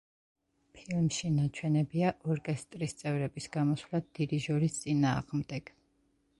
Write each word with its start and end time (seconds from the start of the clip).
ფილმში 0.77 1.29
ნაჩვენებია 1.33 2.13
ორკესტრის 2.37 2.97
წევრების 3.03 3.51
გამოსვლა 3.59 4.03
დირიჟორის 4.21 4.81
წინააღმდეგ. 4.85 5.75